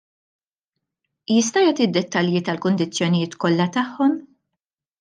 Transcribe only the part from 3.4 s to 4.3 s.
kollha tagħhom?